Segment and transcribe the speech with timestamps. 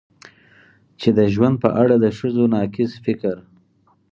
[0.99, 3.35] چې د ژوند په اړه د ښځو ناقص فکر